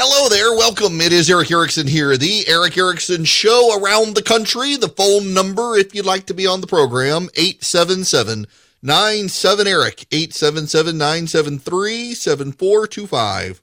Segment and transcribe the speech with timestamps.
[0.00, 0.52] Hello there.
[0.52, 1.00] Welcome.
[1.00, 4.76] It is Erick Erickson here, the Erick Erickson Show around the country.
[4.76, 8.46] The phone number, if you'd like to be on the program, 877
[8.80, 13.60] 97 Eric, 877 973 7425.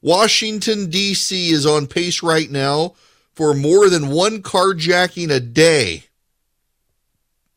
[0.00, 1.50] Washington, D.C.
[1.50, 2.94] is on pace right now
[3.34, 6.04] for more than one carjacking a day.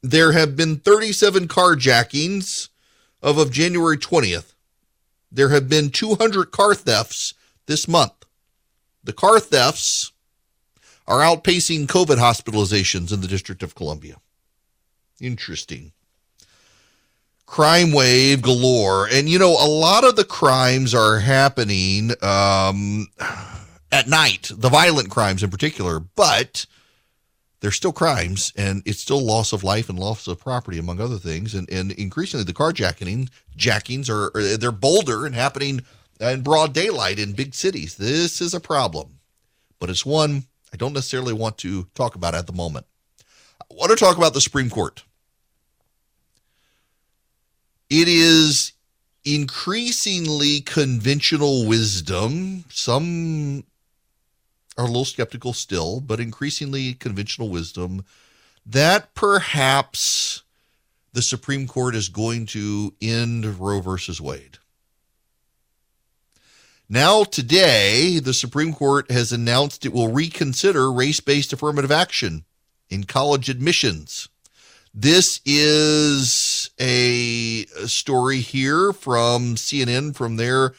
[0.03, 2.67] There have been 37 carjackings
[3.21, 4.51] of, of January 20th.
[5.31, 7.33] There have been 200 car thefts
[7.65, 8.25] this month.
[9.03, 10.11] The car thefts
[11.07, 14.17] are outpacing COVID hospitalizations in the District of Columbia.
[15.19, 15.93] Interesting.
[17.45, 19.07] Crime wave galore.
[19.07, 23.07] And, you know, a lot of the crimes are happening um,
[23.91, 26.65] at night, the violent crimes in particular, but
[27.61, 31.17] they're still crimes and it's still loss of life and loss of property among other
[31.17, 31.53] things.
[31.53, 35.81] And, and increasingly the carjacking jackings are uh, they're bolder and happening
[36.19, 37.95] in broad daylight in big cities.
[37.95, 39.19] This is a problem.
[39.79, 40.43] But it's one
[40.73, 42.85] i don't necessarily want to talk about at the moment.
[43.61, 45.03] I want to talk about the supreme court.
[47.89, 48.71] It is
[49.25, 53.65] increasingly conventional wisdom some
[54.77, 58.05] are a little skeptical still, but increasingly conventional wisdom
[58.65, 60.43] that perhaps
[61.13, 64.57] the Supreme Court is going to end Roe versus Wade.
[66.87, 72.43] Now, today, the Supreme Court has announced it will reconsider race based affirmative action
[72.89, 74.27] in college admissions.
[74.93, 80.73] This is a story here from CNN from their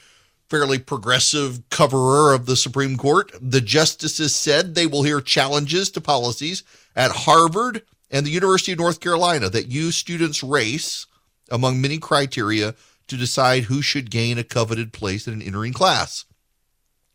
[0.52, 3.32] fairly progressive coverer of the Supreme Court.
[3.40, 6.62] The justices said they will hear challenges to policies
[6.94, 11.06] at Harvard and the University of North Carolina that use students' race
[11.50, 12.74] among many criteria
[13.06, 16.26] to decide who should gain a coveted place in an entering class.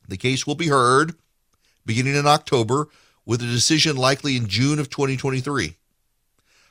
[0.08, 1.14] The case will be heard
[1.86, 2.88] beginning in October
[3.24, 5.76] with a decision likely in June of 2023.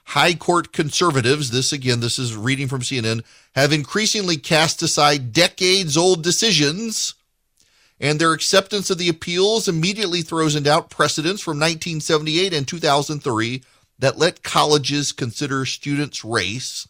[0.07, 3.25] High court conservatives, this again, this is reading from CNN,
[3.57, 7.15] have increasingly cast aside decades old decisions,
[7.99, 13.63] and their acceptance of the appeals immediately throws in doubt precedents from 1978 and 2003
[13.99, 16.87] that let colleges consider students' race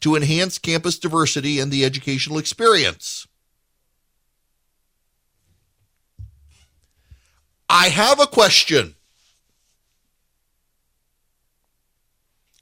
[0.00, 3.26] to enhance campus diversity and the educational experience.
[7.70, 8.96] I have a question.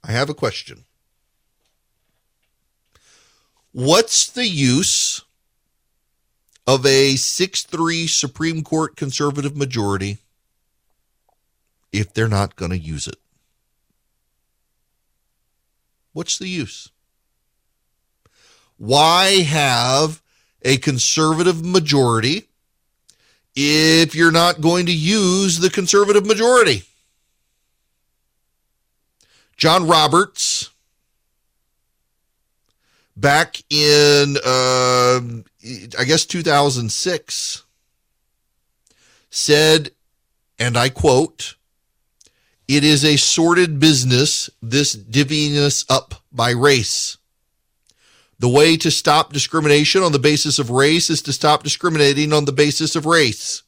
[0.09, 0.85] I have a question.
[3.71, 5.21] What's the use
[6.65, 10.17] of a 6 3 Supreme Court conservative majority
[11.93, 13.17] if they're not going to use it?
[16.13, 16.89] What's the use?
[18.77, 20.23] Why have
[20.63, 22.47] a conservative majority
[23.55, 26.88] if you're not going to use the conservative majority?
[29.59, 30.69] John Roberts,
[33.17, 35.19] back in, uh,
[35.99, 37.65] I guess, 2006,
[39.29, 39.91] said,
[40.57, 41.55] and I quote,
[42.69, 47.17] it is a sordid business, this divvying us up by race.
[48.39, 52.45] The way to stop discrimination on the basis of race is to stop discriminating on
[52.45, 53.63] the basis of race.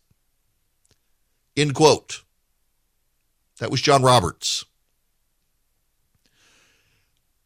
[1.57, 2.23] End quote.
[3.59, 4.63] That was John Roberts.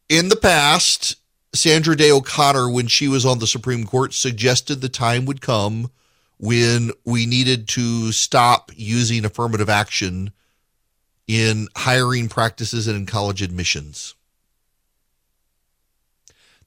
[0.08, 1.16] In the past,
[1.52, 5.90] Sandra Day O'Connor, when she was on the Supreme Court, suggested the time would come
[6.38, 10.30] when we needed to stop using affirmative action
[11.26, 14.14] in hiring practices and in college admissions.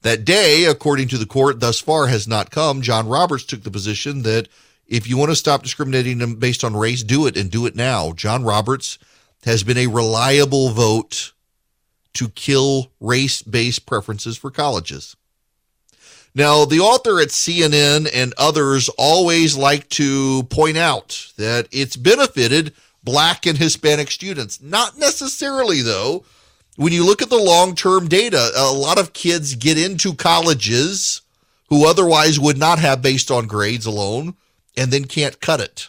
[0.01, 2.81] That day, according to the court, thus far has not come.
[2.81, 4.49] John Roberts took the position that
[4.85, 8.11] if you want to stop discriminating based on race, do it and do it now.
[8.13, 8.97] John Roberts
[9.45, 11.31] has been a reliable vote
[12.19, 15.15] to kill race based preferences for colleges.
[16.35, 22.73] Now, the author at CNN and others always like to point out that it's benefited
[23.05, 24.61] black and Hispanic students.
[24.61, 26.25] Not necessarily, though.
[26.75, 31.21] When you look at the long term data, a lot of kids get into colleges
[31.69, 34.35] who otherwise would not have based on grades alone
[34.75, 35.87] and then can't cut it.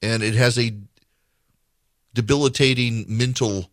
[0.00, 0.74] And it has a
[2.14, 3.70] debilitating mental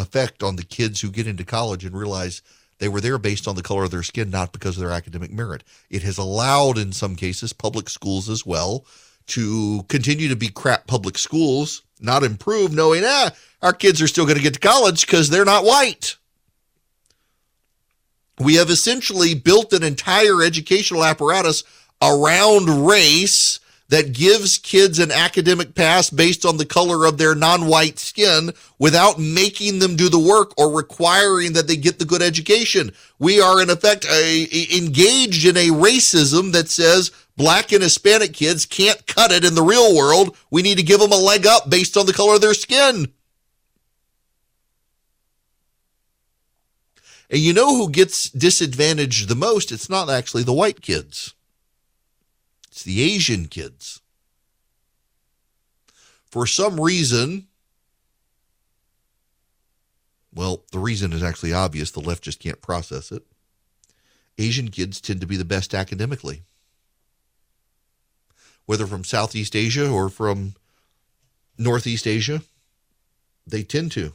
[0.00, 2.42] effect on the kids who get into college and realize
[2.78, 5.30] they were there based on the color of their skin, not because of their academic
[5.30, 5.62] merit.
[5.90, 8.84] It has allowed, in some cases, public schools as well
[9.28, 13.30] to continue to be crap public schools, not improve, knowing, ah,
[13.62, 16.16] our kids are still going to get to college because they're not white.
[18.38, 21.62] We have essentially built an entire educational apparatus
[22.02, 27.98] around race that gives kids an academic pass based on the color of their non-white
[27.98, 32.92] skin without making them do the work or requiring that they get the good education.
[33.18, 38.32] We are in effect a, a, engaged in a racism that says black and Hispanic
[38.32, 40.36] kids can't cut it in the real world.
[40.50, 43.12] We need to give them a leg up based on the color of their skin.
[47.28, 49.72] And you know who gets disadvantaged the most?
[49.72, 51.34] It's not actually the white kids.
[52.80, 54.00] It's the Asian kids.
[56.30, 57.46] For some reason,
[60.34, 61.90] well, the reason is actually obvious.
[61.90, 63.22] The left just can't process it.
[64.38, 66.40] Asian kids tend to be the best academically,
[68.64, 70.54] whether from Southeast Asia or from
[71.58, 72.40] Northeast Asia,
[73.46, 74.14] they tend to.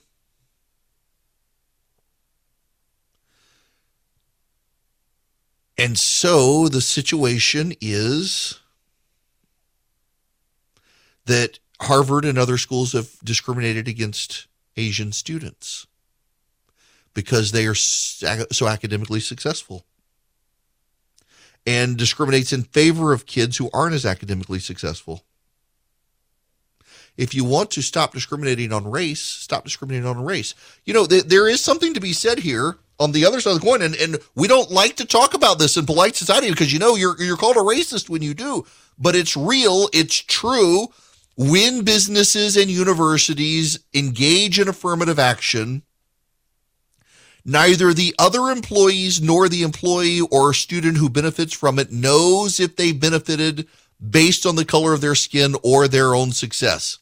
[5.78, 8.60] And so the situation is
[11.26, 15.86] that Harvard and other schools have discriminated against Asian students
[17.14, 19.86] because they are so academically successful
[21.66, 25.24] and discriminates in favor of kids who aren't as academically successful.
[27.18, 30.54] If you want to stop discriminating on race, stop discriminating on race.
[30.84, 33.60] You know, th- there is something to be said here on the other side of
[33.60, 36.72] the coin, and, and we don't like to talk about this in polite society because
[36.72, 38.66] you know you're you're called a racist when you do,
[38.98, 40.88] but it's real, it's true.
[41.38, 45.84] When businesses and universities engage in affirmative action,
[47.44, 52.78] neither the other employees nor the employee or student who benefits from it knows if
[52.78, 53.68] they benefited
[54.10, 57.00] based on the color of their skin or their own success.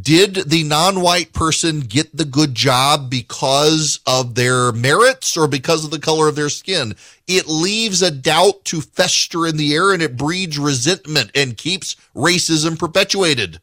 [0.00, 5.84] Did the non white person get the good job because of their merits or because
[5.84, 6.94] of the color of their skin?
[7.26, 11.96] It leaves a doubt to fester in the air and it breeds resentment and keeps
[12.14, 13.58] racism perpetuated.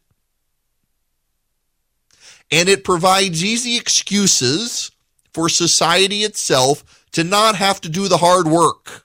[2.52, 4.90] And it provides easy excuses
[5.34, 9.03] for society itself to not have to do the hard work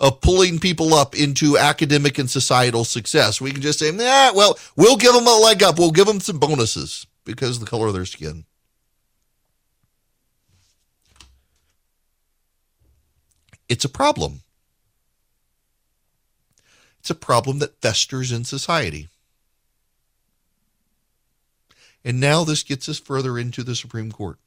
[0.00, 3.40] of pulling people up into academic and societal success.
[3.40, 5.78] We can just say, nah, well, we'll give them a leg up.
[5.78, 8.44] We'll give them some bonuses because of the color of their skin.
[13.68, 14.40] It's a problem.
[17.00, 19.08] It's a problem that festers in society.
[22.04, 24.38] And now this gets us further into the Supreme Court.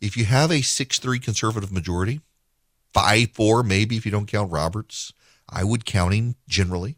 [0.00, 2.20] If you have a 6 3 conservative majority,
[2.92, 5.12] 5 4 maybe if you don't count Roberts,
[5.48, 6.96] I would count him generally.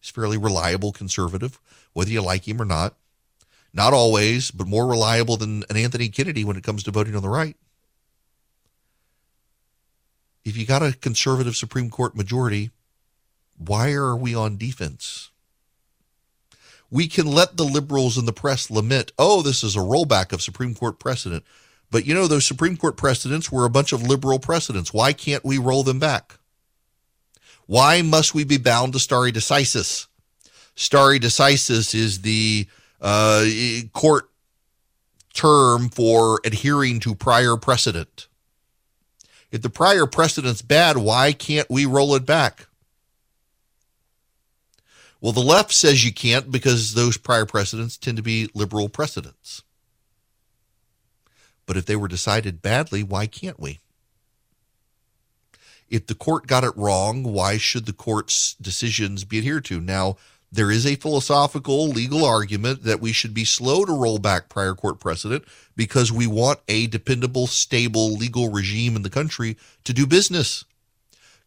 [0.00, 1.60] He's fairly reliable conservative,
[1.92, 2.94] whether you like him or not.
[3.72, 7.22] Not always, but more reliable than an Anthony Kennedy when it comes to voting on
[7.22, 7.56] the right.
[10.44, 12.70] If you got a conservative Supreme Court majority,
[13.58, 15.30] why are we on defense?
[16.88, 20.40] We can let the liberals and the press lament, oh, this is a rollback of
[20.40, 21.44] Supreme Court precedent.
[21.90, 24.92] But you know, those Supreme Court precedents were a bunch of liberal precedents.
[24.92, 26.38] Why can't we roll them back?
[27.66, 30.06] Why must we be bound to stare decisis?
[30.74, 32.66] Stare decisis is the
[33.00, 33.46] uh,
[33.92, 34.30] court
[35.34, 38.28] term for adhering to prior precedent.
[39.50, 42.66] If the prior precedent's bad, why can't we roll it back?
[45.20, 49.62] Well, the left says you can't because those prior precedents tend to be liberal precedents.
[51.66, 53.80] But if they were decided badly, why can't we?
[55.88, 59.80] If the court got it wrong, why should the court's decisions be adhered to?
[59.80, 60.16] Now,
[60.50, 64.74] there is a philosophical legal argument that we should be slow to roll back prior
[64.74, 65.44] court precedent
[65.76, 70.64] because we want a dependable, stable legal regime in the country to do business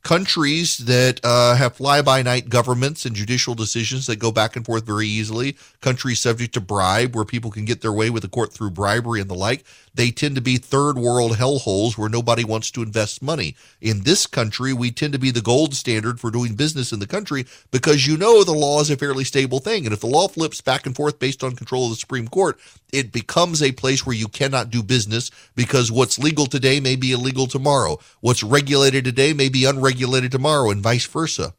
[0.03, 4.65] countries that uh, have fly by night governments and judicial decisions that go back and
[4.65, 8.29] forth very easily, countries subject to bribe where people can get their way with the
[8.29, 9.63] court through bribery and the like,
[9.99, 13.57] they tend to be third world hellholes where nobody wants to invest money.
[13.81, 17.05] In this country, we tend to be the gold standard for doing business in the
[17.05, 19.83] country because you know the law is a fairly stable thing.
[19.83, 22.57] And if the law flips back and forth based on control of the Supreme Court,
[22.93, 27.11] it becomes a place where you cannot do business because what's legal today may be
[27.11, 27.99] illegal tomorrow.
[28.21, 31.55] What's regulated today may be unregulated tomorrow, and vice versa.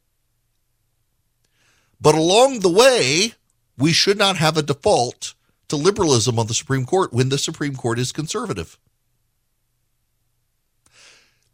[2.01, 3.35] But along the way,
[3.77, 5.35] we should not have a default
[5.71, 8.79] to liberalism on the Supreme Court when the Supreme Court is conservative.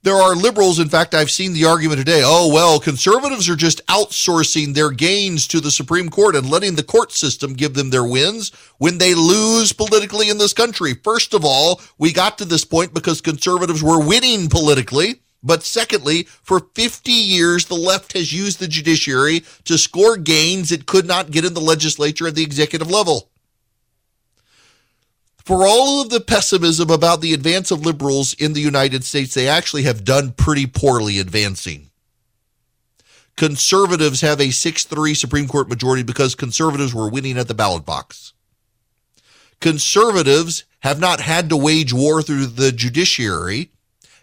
[0.06, 3.84] There are liberals, in fact, I've seen the argument today oh, well, conservatives are just
[3.88, 8.04] outsourcing their gains to the Supreme Court and letting the court system give them their
[8.04, 10.94] wins when they lose politically in this country.
[10.94, 15.22] First of all, we got to this point because conservatives were winning politically.
[15.42, 20.86] But secondly, for 50 years, the left has used the judiciary to score gains it
[20.86, 23.30] could not get in the legislature at the executive level.
[25.46, 29.46] For all of the pessimism about the advance of liberals in the United States, they
[29.46, 31.90] actually have done pretty poorly advancing.
[33.36, 37.84] Conservatives have a 6 3 Supreme Court majority because conservatives were winning at the ballot
[37.84, 38.32] box.
[39.60, 43.70] Conservatives have not had to wage war through the judiciary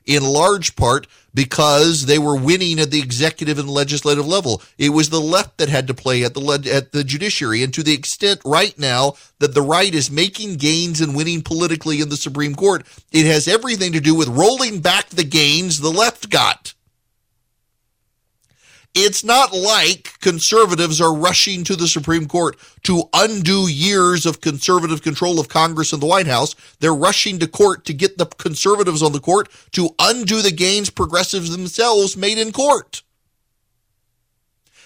[0.05, 4.61] in large part because they were winning at the executive and legislative level.
[4.77, 7.83] It was the left that had to play at the at the judiciary, and to
[7.83, 12.17] the extent right now that the right is making gains and winning politically in the
[12.17, 16.73] Supreme Court, it has everything to do with rolling back the gains the left got.
[18.95, 25.01] It's not like conservatives are rushing to the Supreme Court to undo years of conservative
[25.01, 26.53] control of Congress and the White House.
[26.79, 30.91] They're rushing to court to get the conservatives on the court to undo the gains
[30.91, 33.01] progressives themselves made in court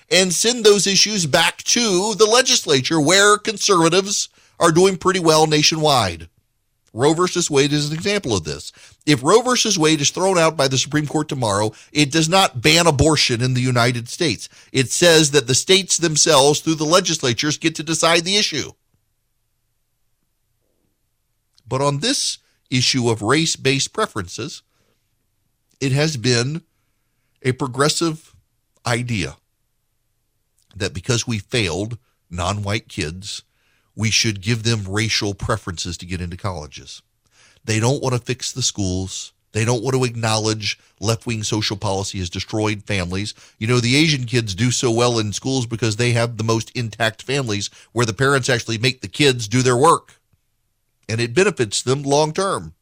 [0.09, 6.29] and send those issues back to the legislature where conservatives are doing pretty well nationwide.
[6.97, 8.71] Roe versus Wade is an example of this.
[9.05, 12.59] If Roe versus Wade is thrown out by the Supreme Court tomorrow, it does not
[12.61, 14.49] ban abortion in the United States.
[14.71, 18.71] It says that the states themselves, through the legislatures, get to decide the issue.
[21.67, 22.39] But on this
[22.71, 24.63] issue of race based preferences,
[25.79, 26.63] it has been
[27.43, 28.35] a progressive
[28.87, 29.37] idea
[30.75, 31.99] that because we failed
[32.31, 33.43] non white kids,
[33.97, 37.01] we should give them racial preferences to get into colleges.
[37.65, 39.33] They don't want to fix the schools.
[39.53, 43.33] They don't want to acknowledge left wing social policy has destroyed families.
[43.57, 46.69] You know, the Asian kids do so well in schools because they have the most
[46.75, 50.21] intact families where the parents actually make the kids do their work.
[51.09, 52.75] And it benefits them long term.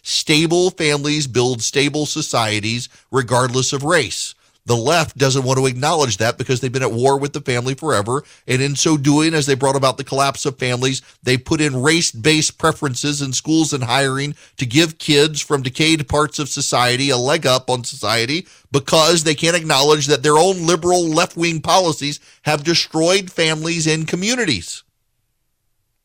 [0.00, 4.34] Stable families build stable societies regardless of race.
[4.70, 7.74] The left doesn't want to acknowledge that because they've been at war with the family
[7.74, 8.22] forever.
[8.46, 11.82] And in so doing, as they brought about the collapse of families, they put in
[11.82, 17.10] race based preferences in schools and hiring to give kids from decayed parts of society
[17.10, 21.60] a leg up on society because they can't acknowledge that their own liberal left wing
[21.60, 24.84] policies have destroyed families and communities.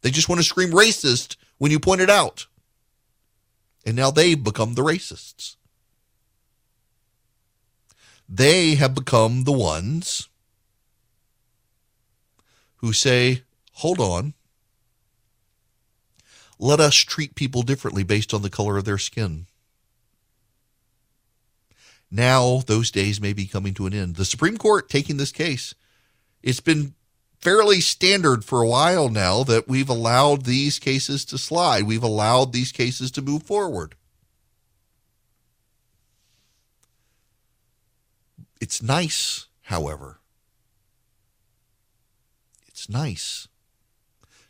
[0.02, 2.48] They just want to scream racist when you point it out.
[3.86, 5.56] And now they've become the racists
[8.28, 10.30] they have become the ones
[12.78, 14.34] who say, hold on,
[16.58, 19.48] let us treat people differently based on the color of their skin.
[22.10, 24.16] Now, those days may be coming to an end.
[24.16, 25.76] The Supreme Court taking this case,
[26.42, 26.94] it's been
[27.42, 31.84] fairly standard for a while now that we've allowed these cases to slide.
[31.84, 33.96] We've allowed these cases to move forward.
[38.66, 40.22] It's nice, however.
[42.68, 43.48] It's nice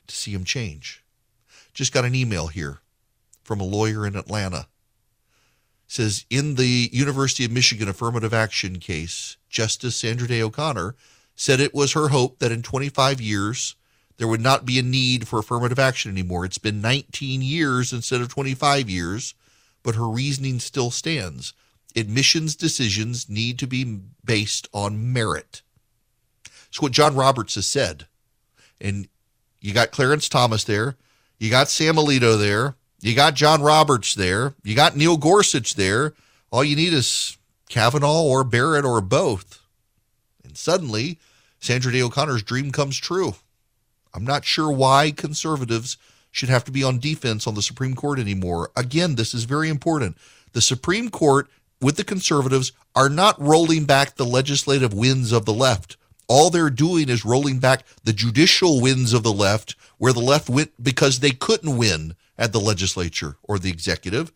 [0.07, 1.03] to see him change.
[1.73, 2.79] Just got an email here
[3.43, 4.67] from a lawyer in Atlanta.
[5.85, 10.95] says in the University of Michigan affirmative action case, Justice Sandra Day O'Connor
[11.35, 13.75] said it was her hope that in 25 years
[14.15, 16.45] there would not be a need for affirmative action anymore.
[16.45, 19.33] It's been 19 years instead of 25 years,
[19.83, 21.51] but her reasoning still stands
[21.95, 25.61] admissions decisions need to be based on merit.
[26.67, 28.07] It's what John Roberts has said.
[28.81, 29.07] And
[29.61, 30.97] you got Clarence Thomas there,
[31.39, 36.13] you got Sam Alito there, you got John Roberts there, you got Neil Gorsuch there.
[36.51, 37.37] All you need is
[37.69, 39.61] Kavanaugh or Barrett or both.
[40.43, 41.19] And suddenly,
[41.59, 43.35] Sandra Day O'Connor's dream comes true.
[44.13, 45.97] I'm not sure why conservatives
[46.31, 48.69] should have to be on defense on the Supreme Court anymore.
[48.75, 50.17] Again, this is very important.
[50.51, 51.49] The Supreme Court
[51.85, 55.97] with the conservatives are not rolling back the legislative wins of the left.
[56.27, 60.49] All they're doing is rolling back the judicial wins of the left, where the left
[60.49, 64.31] went because they couldn't win at the legislature or the executive.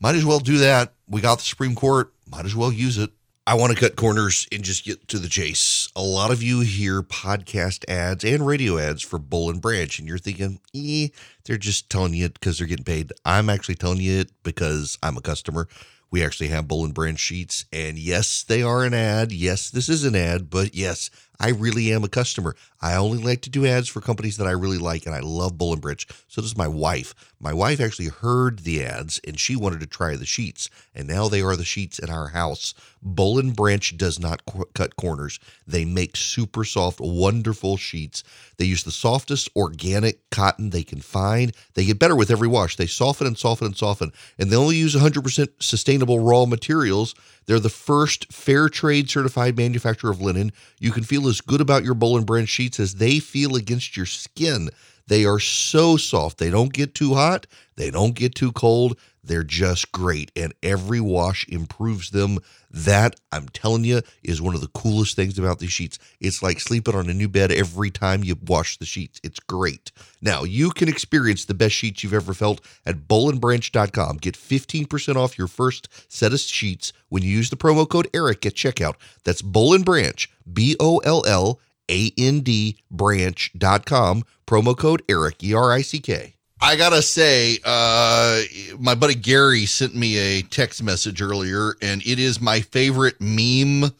[0.00, 0.94] Might as well do that.
[1.06, 2.10] We got the Supreme Court.
[2.26, 3.10] Might as well use it.
[3.46, 5.90] I want to cut corners and just get to the chase.
[5.94, 10.08] A lot of you hear podcast ads and radio ads for Boll and Branch, and
[10.08, 11.08] you're thinking, eh,
[11.44, 13.12] they're just telling you it because they're getting paid.
[13.26, 15.68] I'm actually telling you it because I'm a customer.
[16.12, 17.64] We actually have Boll and Branch sheets.
[17.72, 19.32] And yes, they are an ad.
[19.32, 21.10] Yes, this is an ad, but yes,
[21.42, 22.54] I really am a customer.
[22.80, 25.58] I only like to do ads for companies that I really like, and I love
[25.58, 26.06] Branch.
[26.28, 27.16] So does my wife.
[27.40, 31.26] My wife actually heard the ads and she wanted to try the sheets, and now
[31.26, 32.74] they are the sheets in our house.
[33.02, 35.40] Boll and Branch does not qu- cut corners.
[35.66, 38.22] They make super soft, wonderful sheets.
[38.58, 41.52] They use the softest organic cotton they can find.
[41.74, 42.76] They get better with every wash.
[42.76, 47.16] They soften and soften and soften, and they only use 100% sustainable raw materials.
[47.46, 50.52] They're the first fair trade certified manufacturer of linen.
[50.78, 53.96] You can feel as good about your Boll and Branch sheets as they feel against
[53.96, 54.70] your skin.
[55.08, 56.38] They are so soft.
[56.38, 57.46] They don't get too hot.
[57.76, 58.98] They don't get too cold.
[59.24, 60.32] They're just great.
[60.34, 62.38] And every wash improves them.
[62.70, 65.98] That, I'm telling you, is one of the coolest things about these sheets.
[66.20, 69.20] It's like sleeping on a new bed every time you wash the sheets.
[69.22, 69.92] It's great.
[70.20, 74.16] Now, you can experience the best sheets you've ever felt at bollandbranch.com.
[74.16, 78.46] Get 15% off your first set of sheets when you use the promo code ERIC
[78.46, 78.94] at checkout.
[79.24, 81.60] That's Branch, B O L L
[81.90, 84.24] A N D branch.com.
[84.46, 86.34] Promo code ERIC, E R I C K.
[86.62, 88.42] I gotta say, uh,
[88.78, 93.90] my buddy Gary sent me a text message earlier, and it is my favorite meme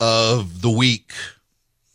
[0.00, 1.12] of the week.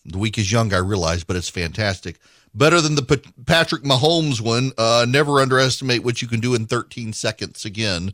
[0.05, 2.19] The week is young, I realize, but it's fantastic.
[2.53, 4.73] Better than the P- Patrick Mahomes one.
[4.77, 7.65] Uh, never underestimate what you can do in 13 seconds.
[7.65, 8.13] Again,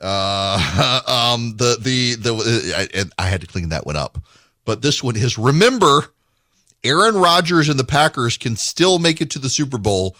[0.00, 1.00] uh,
[1.34, 4.18] um, the the the I, I had to clean that one up,
[4.64, 6.12] but this one is remember.
[6.84, 10.14] Aaron Rodgers and the Packers can still make it to the Super Bowl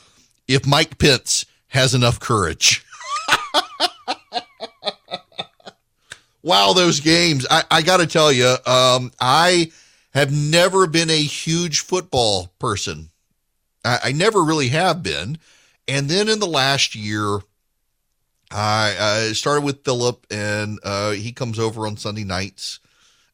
[0.48, 2.84] if Mike Pence has enough courage.
[6.42, 7.46] wow, those games.
[7.50, 9.72] I, I got to tell you, um, I
[10.12, 13.10] have never been a huge football person.
[13.84, 15.38] I, I, never really have been.
[15.88, 17.40] And then in the last year,
[18.50, 18.96] I,
[19.28, 22.78] I started with Philip, and uh, he comes over on Sunday nights.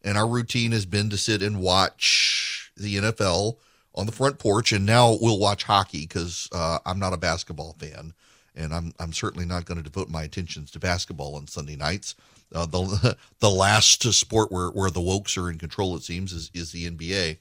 [0.02, 3.58] And our routine has been to sit and watch the NFL
[3.94, 7.74] on the front porch, and now we'll watch hockey because uh, I'm not a basketball
[7.78, 8.14] fan,
[8.54, 12.14] and I'm I'm certainly not going to devote my attentions to basketball on Sunday nights.
[12.54, 16.50] Uh, the the last sport where where the wokes are in control, it seems, is
[16.54, 17.38] is the NBA.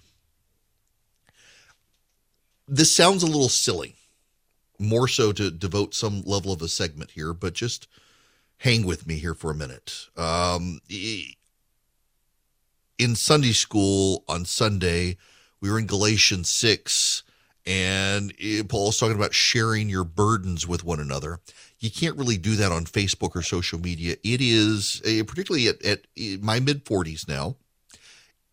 [2.67, 3.95] This sounds a little silly,
[4.77, 7.87] more so to devote some level of a segment here, but just
[8.57, 10.07] hang with me here for a minute.
[10.15, 10.79] Um,
[12.99, 15.17] in Sunday school on Sunday
[15.61, 17.23] we were in Galatians 6,
[17.65, 18.33] and
[18.67, 21.39] Paul's talking about sharing your burdens with one another.
[21.79, 24.15] You can't really do that on Facebook or social media.
[24.23, 26.07] It is, eh, particularly at, at
[26.41, 27.55] my mid 40s now,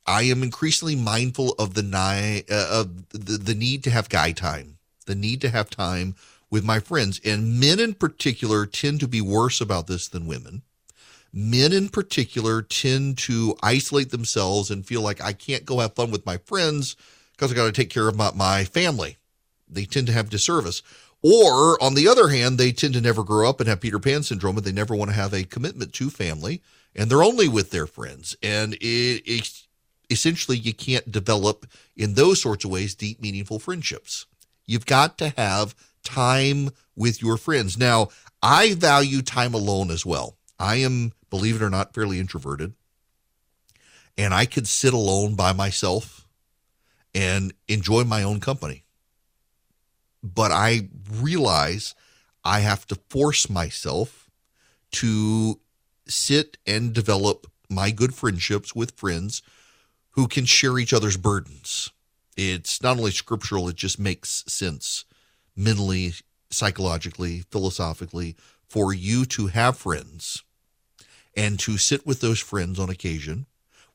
[0.07, 4.33] I am increasingly mindful of the, ni- uh, of the, the need to have guy
[4.33, 6.15] time, the need to have time
[6.51, 7.21] with my friends.
[7.25, 10.63] And men in particular tend to be worse about this than women
[11.37, 16.11] men in particular tend to isolate themselves and feel like I can't go have fun
[16.11, 16.97] with my friends
[17.33, 19.19] because I got to take care of my, my family.
[19.69, 20.83] They tend to have disservice.
[21.23, 24.23] Or on the other hand, they tend to never grow up and have Peter Pan
[24.23, 26.63] syndrome and they never want to have a commitment to family
[26.95, 28.35] and they're only with their friends.
[28.43, 29.63] And it, it
[30.09, 34.25] essentially you can't develop in those sorts of ways deep, meaningful friendships.
[34.65, 37.77] You've got to have time with your friends.
[37.77, 38.09] Now,
[38.43, 40.39] I value time alone as well.
[40.59, 42.75] I am believe it or not, fairly introverted.
[44.17, 46.27] And I could sit alone by myself
[47.15, 48.85] and enjoy my own company.
[50.23, 51.95] But I realize
[52.45, 54.31] I have to force myself
[54.93, 55.61] to
[56.09, 59.43] sit and develop my good friendships with friends
[60.11, 61.91] who can share each other's burdens.
[62.37, 65.05] It's not only scriptural, it just makes sense
[65.55, 66.15] mentally,
[66.51, 68.37] psychologically, philosophically
[68.69, 70.43] for you to have friends
[71.37, 73.47] and to sit with those friends on occasion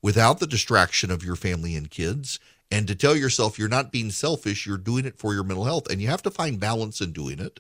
[0.02, 2.40] without the distraction of your family and kids
[2.72, 5.92] and to tell yourself you're not being selfish, you're doing it for your mental health.
[5.92, 7.60] And you have to find balance in doing it.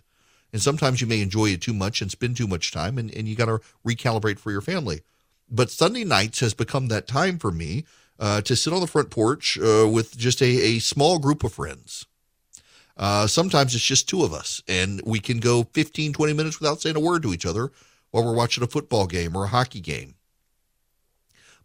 [0.54, 3.28] And sometimes you may enjoy it too much and spend too much time, and, and
[3.28, 5.02] you got to recalibrate for your family.
[5.50, 7.86] But Sunday nights has become that time for me
[8.20, 11.54] uh, to sit on the front porch uh, with just a, a small group of
[11.54, 12.06] friends.
[12.98, 16.82] Uh, sometimes it's just two of us, and we can go 15, 20 minutes without
[16.82, 17.72] saying a word to each other
[18.12, 20.16] while we're watching a football game or a hockey game.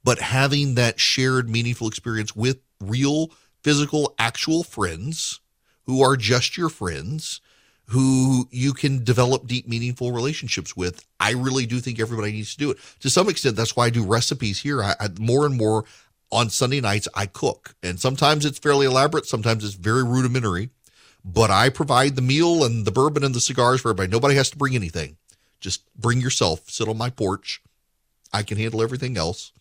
[0.02, 3.32] But having that shared meaningful experience with real,
[3.62, 5.40] physical, actual friends
[5.84, 7.40] who are just your friends,
[7.86, 11.04] who you can develop deep, meaningful relationships with.
[11.20, 12.78] I really do think everybody needs to do it.
[13.00, 14.82] To some extent, that's why I do recipes here.
[14.82, 15.84] I, I, more and more
[16.32, 17.76] on Sunday nights, I cook.
[17.82, 20.70] And sometimes it's fairly elaborate, sometimes it's very rudimentary.
[21.24, 24.10] But I provide the meal and the bourbon and the cigars for everybody.
[24.10, 25.16] Nobody has to bring anything.
[25.60, 27.62] Just bring yourself, sit on my porch.
[28.32, 29.52] I can handle everything else.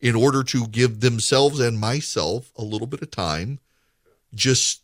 [0.00, 3.58] in order to give themselves and myself a little bit of time
[4.34, 4.82] just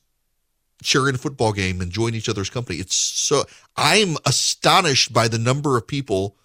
[0.82, 2.78] sharing a football game, enjoying each other's company.
[2.78, 3.44] It's so
[3.76, 6.36] I'm astonished by the number of people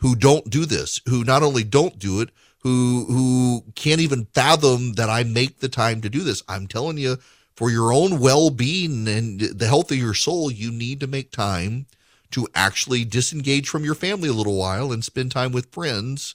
[0.00, 4.94] who don't do this, who not only don't do it, who who can't even fathom
[4.94, 6.42] that I make the time to do this.
[6.48, 7.16] I'm telling you,
[7.54, 11.86] for your own well-being and the health of your soul, you need to make time
[12.32, 16.34] to actually disengage from your family a little while and spend time with friends.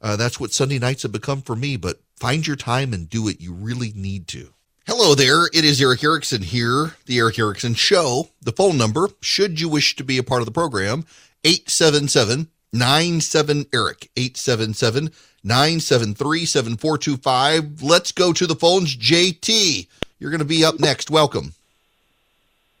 [0.00, 1.76] Uh, that's what Sunday nights have become for me.
[1.76, 3.40] But find your time and do it.
[3.40, 4.54] You really need to.
[4.86, 5.46] Hello there.
[5.46, 8.28] It is Erick Erickson here, the Erick Erickson Show.
[8.42, 11.06] The phone number, should you wish to be a part of the program,
[11.42, 15.10] 877 97 Eric, 877
[15.44, 17.82] 973 7425.
[17.82, 18.96] Let's go to the phones.
[18.96, 19.86] JT,
[20.18, 21.10] you're going to be up next.
[21.10, 21.54] Welcome.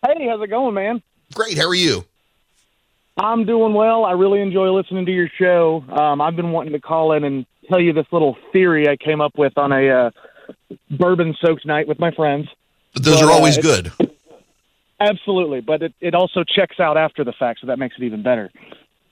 [0.04, 1.02] Hey, how's it going, man?
[1.32, 1.56] Great.
[1.56, 2.04] How are you?
[3.16, 4.04] I'm doing well.
[4.04, 5.84] I really enjoy listening to your show.
[5.88, 9.20] Um, I've been wanting to call in and tell you this little theory I came
[9.20, 10.10] up with on a uh,
[10.90, 12.48] bourbon soaked night with my friends.
[12.94, 13.92] Those but, are always uh, good.
[15.00, 18.22] Absolutely, but it, it also checks out after the fact, so that makes it even
[18.22, 18.50] better.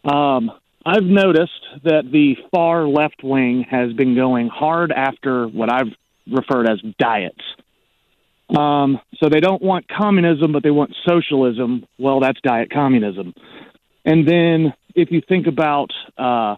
[0.04, 0.50] Um,
[0.84, 1.52] I've noticed
[1.84, 5.92] that the far left wing has been going hard after what I've
[6.26, 7.42] referred as diets.
[8.56, 11.86] Um, so they don't want communism, but they want socialism.
[11.98, 13.34] Well, that's diet communism.
[14.04, 16.56] And then if you think about uh,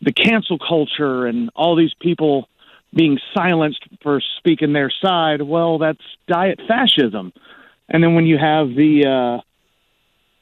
[0.00, 2.48] the cancel culture and all these people
[2.94, 7.32] being silenced for speaking their side, well, that's diet fascism.
[7.88, 9.40] And then when you have the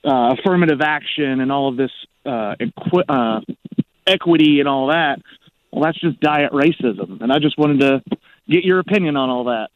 [0.04, 1.90] uh, uh, affirmative action and all of this
[2.26, 3.40] uh, equi- uh,
[4.06, 5.20] equity and all that,
[5.70, 7.22] well, that's just diet racism.
[7.22, 8.02] And I just wanted to
[8.48, 9.70] get your opinion on all that.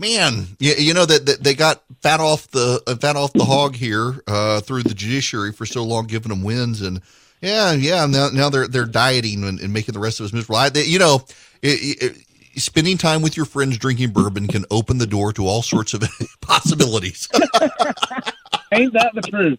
[0.00, 3.76] Man, you, you know that, they got fat off the uh, fat off the hog
[3.76, 7.02] here uh, through the judiciary for so long, giving them wins, and
[7.42, 8.06] yeah, yeah.
[8.06, 10.56] Now, now they're they're dieting and, and making the rest of us miserable.
[10.56, 11.20] I, they, you know,
[11.60, 12.16] it, it,
[12.56, 16.02] spending time with your friends drinking bourbon can open the door to all sorts of
[16.40, 17.28] possibilities.
[18.72, 19.58] Ain't that the truth?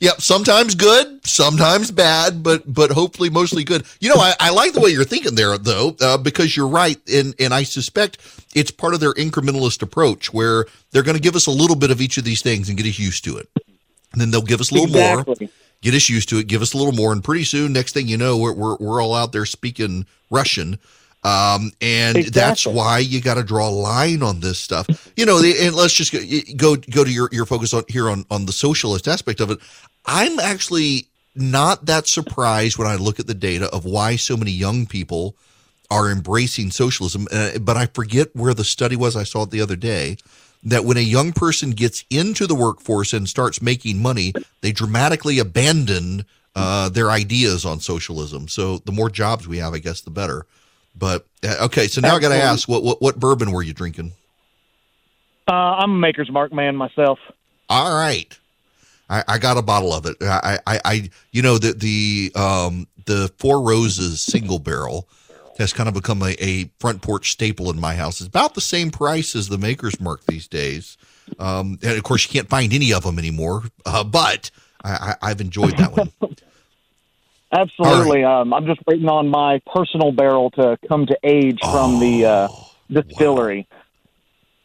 [0.00, 0.20] Yep.
[0.20, 3.84] Sometimes good, sometimes bad, but but hopefully mostly good.
[4.00, 6.98] You know, I, I like the way you're thinking there, though, uh, because you're right,
[7.12, 8.18] and and I suspect
[8.54, 11.90] it's part of their incrementalist approach where they're going to give us a little bit
[11.90, 13.48] of each of these things and get us used to it,
[14.12, 15.36] and then they'll give us a little exactly.
[15.40, 15.50] more
[15.82, 18.06] get us used to it, give us a little more, and pretty soon, next thing
[18.06, 20.78] you know, we're we're, we're all out there speaking Russian
[21.24, 22.30] um, and exactly.
[22.30, 24.86] that's why you got to draw a line on this stuff.
[25.16, 26.20] You know, and let's just go
[26.56, 29.58] go, go to your, your focus on here on, on the socialist aspect of it.
[30.04, 34.50] I'm actually not that surprised when I look at the data of why so many
[34.50, 35.36] young people
[35.90, 37.26] are embracing socialism.
[37.30, 39.14] Uh, but I forget where the study was.
[39.14, 40.16] I saw it the other day
[40.64, 45.38] that when a young person gets into the workforce and starts making money, they dramatically
[45.38, 48.48] abandon uh, their ideas on socialism.
[48.48, 50.46] So the more jobs we have, I guess, the better.
[50.94, 52.36] But uh, okay, so now Absolutely.
[52.36, 54.12] I got to ask, what, what what bourbon were you drinking?
[55.48, 57.18] Uh, I'm a Maker's Mark man myself.
[57.68, 58.38] All right,
[59.08, 60.16] I, I got a bottle of it.
[60.20, 65.08] I, I, I, you know, the the um the Four Roses single barrel
[65.58, 68.20] has kind of become a, a front porch staple in my house.
[68.20, 70.96] It's about the same price as the Maker's Mark these days.
[71.38, 73.64] Um, and of course, you can't find any of them anymore.
[73.84, 74.50] Uh, but
[74.82, 74.90] I,
[75.22, 76.10] I, I've enjoyed that one.
[77.52, 78.22] Absolutely.
[78.22, 78.40] Right.
[78.40, 82.24] Um, I'm just waiting on my personal barrel to come to age oh, from the
[82.24, 83.68] uh, oh, distillery.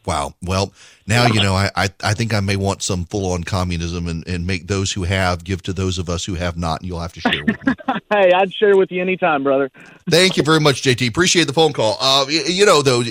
[0.05, 0.27] Wow.
[0.27, 0.33] wow.
[0.41, 0.73] Well,
[1.05, 1.53] now you know.
[1.53, 4.93] I, I, I think I may want some full on communism and, and make those
[4.93, 6.79] who have give to those of us who have not.
[6.79, 7.73] And you'll have to share with me.
[8.11, 9.69] hey, I'd share with you anytime, brother.
[10.09, 11.09] Thank you very much, JT.
[11.09, 11.97] Appreciate the phone call.
[11.99, 13.03] Uh, you, you know, though,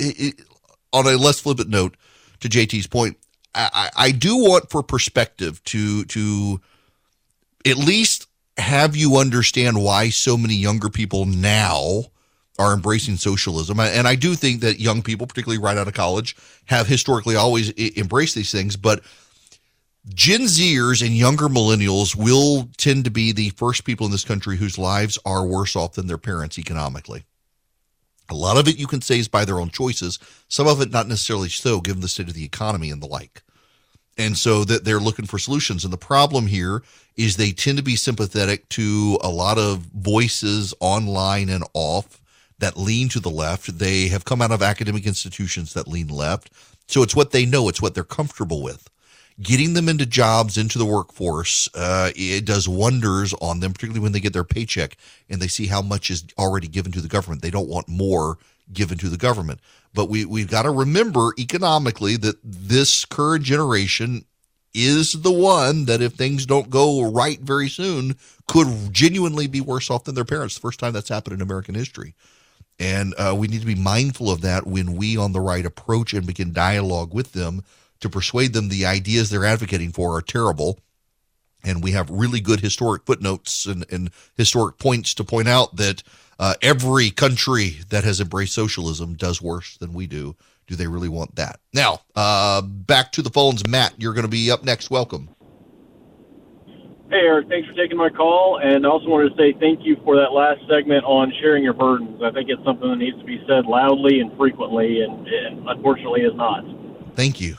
[0.93, 1.97] on a less flippant note,
[2.41, 3.17] to JT's point,
[3.55, 6.61] I, I do want for perspective to to
[7.65, 8.15] at least
[8.57, 12.05] have you understand why so many younger people now
[12.59, 13.79] are embracing socialism.
[13.81, 17.73] And I do think that young people, particularly right out of college, have historically always
[17.97, 18.77] embraced these things.
[18.77, 19.03] But
[20.09, 24.57] Gen Zers and younger millennials will tend to be the first people in this country
[24.57, 27.25] whose lives are worse off than their parents economically.
[28.29, 30.19] A lot of it you can say is by their own choices.
[30.49, 33.42] Some of it not necessarily so, given the state of the economy and the like
[34.16, 35.85] and so that they're looking for solutions.
[35.85, 36.83] And the problem here
[37.16, 42.20] is they tend to be sympathetic to a lot of voices online and off
[42.59, 43.79] that lean to the left.
[43.79, 46.50] They have come out of academic institutions that lean left.
[46.87, 47.68] So it's what they know.
[47.68, 48.88] It's what they're comfortable with.
[49.40, 54.12] Getting them into jobs into the workforce uh, it does wonders on them particularly when
[54.12, 54.96] they get their paycheck
[55.29, 57.42] and they see how much is already given to the government.
[57.42, 58.38] They don't want more
[58.72, 59.61] given to the government
[59.96, 64.26] but we, we've got to remember economically that this current generation
[64.74, 68.14] is the one that if things don't go right very soon
[68.46, 70.55] could genuinely be worse off than their parents.
[70.55, 72.14] The first time that's happened in American history.
[72.79, 76.12] And uh, we need to be mindful of that when we, on the right, approach
[76.12, 77.64] and begin dialogue with them
[78.00, 80.79] to persuade them the ideas they're advocating for are terrible.
[81.64, 86.02] And we have really good historic footnotes and, and historic points to point out that
[86.38, 90.37] uh, every country that has embraced socialism does worse than we do.
[90.66, 91.61] Do they really want that?
[91.72, 93.66] Now, uh, back to the phones.
[93.68, 94.90] Matt, you're going to be up next.
[94.90, 95.29] Welcome.
[97.09, 98.59] Hey, Eric, thanks for taking my call.
[98.61, 101.72] And I also wanted to say thank you for that last segment on sharing your
[101.72, 102.20] burdens.
[102.20, 106.22] I think it's something that needs to be said loudly and frequently, and, and unfortunately
[106.22, 106.64] is not.
[107.14, 107.57] Thank you.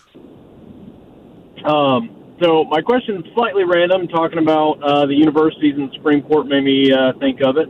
[1.63, 6.21] Um, so, my question is slightly random, talking about uh, the universities and the Supreme
[6.23, 7.69] Court made me uh, think of it.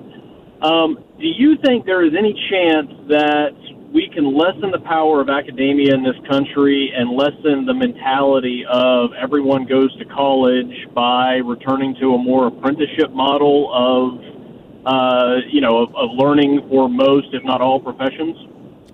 [0.61, 3.53] Um, do you think there is any chance that
[3.93, 9.11] we can lessen the power of academia in this country and lessen the mentality of
[9.13, 15.83] everyone goes to college by returning to a more apprenticeship model of, uh, you know,
[15.83, 18.35] of, of learning for most, if not all, professions?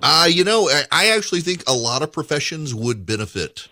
[0.01, 3.69] Uh, you know, I actually think a lot of professions would benefit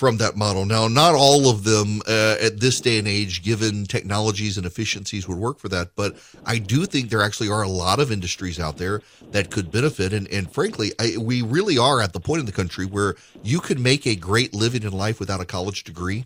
[0.00, 0.64] from that model.
[0.64, 5.28] Now, not all of them uh, at this day and age, given technologies and efficiencies,
[5.28, 5.94] would work for that.
[5.94, 9.70] But I do think there actually are a lot of industries out there that could
[9.70, 10.14] benefit.
[10.14, 13.60] And, and frankly, I, we really are at the point in the country where you
[13.60, 16.24] could make a great living in life without a college degree.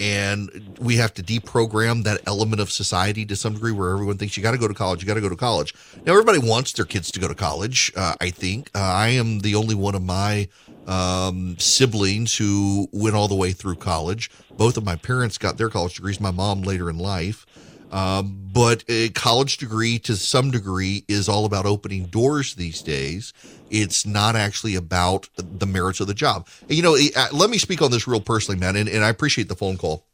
[0.00, 4.36] And we have to deprogram that element of society to some degree where everyone thinks
[4.36, 5.72] you got to go to college, you got to go to college.
[6.04, 8.72] Now, everybody wants their kids to go to college, uh, I think.
[8.74, 10.48] Uh, I am the only one of my
[10.86, 14.30] um, siblings who went all the way through college.
[14.56, 17.46] Both of my parents got their college degrees, my mom later in life.
[17.92, 23.32] Um, but a college degree to some degree is all about opening doors these days.
[23.70, 26.48] It's not actually about the merits of the job.
[26.68, 29.48] You know, uh, let me speak on this real personally, man, and, and I appreciate
[29.48, 30.04] the phone call.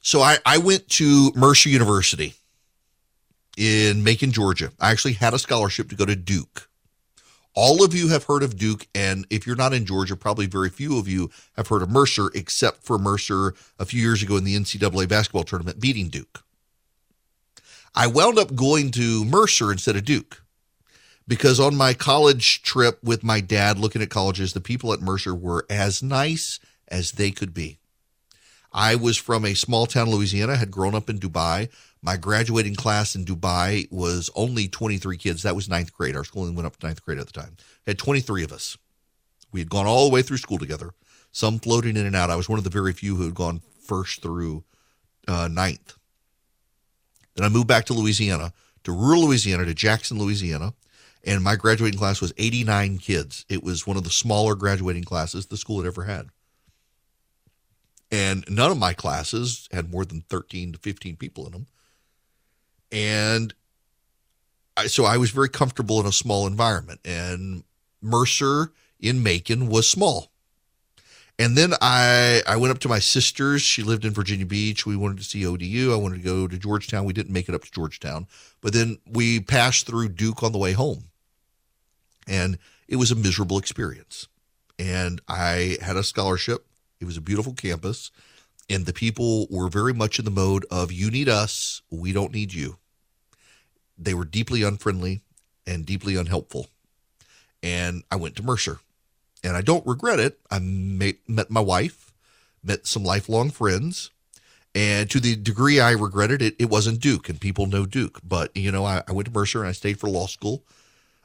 [0.00, 2.34] So I, I went to Mercer University
[3.56, 4.70] in Macon, Georgia.
[4.80, 6.68] I actually had a scholarship to go to Duke.
[7.54, 10.68] All of you have heard of Duke, and if you're not in Georgia, probably very
[10.68, 14.44] few of you have heard of Mercer, except for Mercer a few years ago in
[14.44, 16.42] the NCAA basketball tournament beating Duke.
[17.94, 20.42] I wound up going to Mercer instead of Duke
[21.28, 25.34] because on my college trip with my dad looking at colleges, the people at Mercer
[25.34, 27.78] were as nice as they could be.
[28.76, 31.70] I was from a small town, Louisiana, had grown up in Dubai.
[32.02, 35.44] My graduating class in Dubai was only 23 kids.
[35.44, 36.16] That was ninth grade.
[36.16, 37.56] Our schooling went up to ninth grade at the time.
[37.86, 38.76] had 23 of us.
[39.52, 40.90] We had gone all the way through school together,
[41.30, 42.30] some floating in and out.
[42.30, 44.64] I was one of the very few who had gone first through
[45.28, 45.96] uh, ninth.
[47.36, 50.74] Then I moved back to Louisiana, to rural Louisiana, to Jackson, Louisiana.
[51.24, 53.46] And my graduating class was 89 kids.
[53.48, 56.28] It was one of the smaller graduating classes the school had ever had.
[58.14, 61.66] And none of my classes had more than 13 to 15 people in them.
[62.92, 63.52] And
[64.76, 67.00] I, so I was very comfortable in a small environment.
[67.04, 67.64] And
[68.00, 70.30] Mercer in Macon was small.
[71.40, 73.62] And then I I went up to my sister's.
[73.62, 74.86] She lived in Virginia Beach.
[74.86, 75.92] We wanted to see ODU.
[75.92, 77.04] I wanted to go to Georgetown.
[77.04, 78.28] We didn't make it up to Georgetown,
[78.60, 81.06] but then we passed through Duke on the way home,
[82.28, 84.28] and it was a miserable experience.
[84.78, 86.64] And I had a scholarship.
[87.04, 88.10] It was a beautiful campus,
[88.70, 92.32] and the people were very much in the mode of "You need us, we don't
[92.32, 92.78] need you."
[93.98, 95.20] They were deeply unfriendly
[95.66, 96.68] and deeply unhelpful.
[97.62, 98.80] And I went to Mercer.
[99.42, 100.40] And I don't regret it.
[100.50, 102.14] I met my wife,
[102.62, 104.10] met some lifelong friends.
[104.74, 108.20] And to the degree I regretted it, it wasn't Duke, and people know Duke.
[108.24, 110.64] But, you know, I, I went to Mercer and I stayed for law school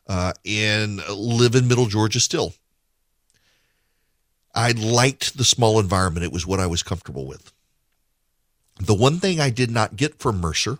[0.08, 2.54] uh, and live in Middle Georgia still.
[4.54, 6.26] I liked the small environment.
[6.26, 7.52] It was what I was comfortable with.
[8.80, 10.80] The one thing I did not get from Mercer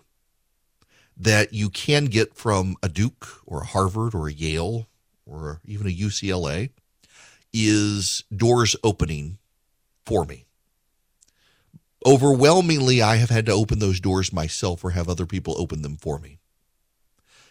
[1.16, 4.88] that you can get from a Duke or a Harvard or a Yale
[5.26, 6.70] or even a UCLA
[7.52, 9.38] is doors opening
[10.06, 10.46] for me.
[12.06, 15.96] Overwhelmingly, I have had to open those doors myself or have other people open them
[15.96, 16.38] for me.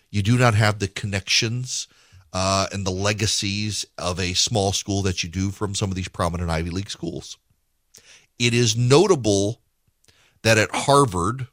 [0.10, 1.88] You do not have the connections
[2.34, 6.08] uh, and the legacies of a small school that you do from some of these
[6.08, 7.38] prominent Ivy League schools.
[8.38, 9.60] It is notable
[10.44, 11.48] that at Harvard,